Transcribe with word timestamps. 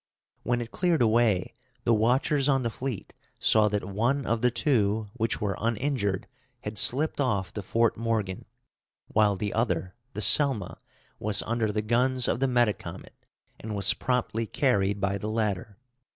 When 0.41 0.61
it 0.61 0.71
cleared 0.71 1.03
away, 1.03 1.53
the 1.83 1.93
watchers 1.93 2.49
on 2.49 2.63
the 2.63 2.71
fleet 2.71 3.13
saw 3.37 3.69
that 3.69 3.85
one 3.85 4.25
of 4.25 4.41
the 4.41 4.49
two 4.49 5.11
which 5.13 5.39
were 5.39 5.55
uninjured 5.59 6.25
had 6.61 6.79
slipped 6.79 7.21
off 7.21 7.53
to 7.53 7.61
Fort 7.61 7.97
Morgan, 7.97 8.45
while 9.09 9.35
the 9.35 9.53
other, 9.53 9.93
the 10.15 10.21
Selma, 10.21 10.79
was 11.19 11.43
under 11.43 11.71
the 11.71 11.83
guns 11.83 12.27
of 12.27 12.39
the 12.39 12.47
Metacomet, 12.47 13.13
and 13.59 13.75
was 13.75 13.93
promptly 13.93 14.47
carried 14.47 14.99
by 14.99 15.19
the 15.19 15.29
latter. 15.29 15.77